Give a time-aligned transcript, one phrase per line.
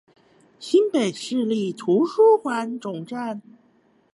[0.59, 3.39] 新北市立圖書館總館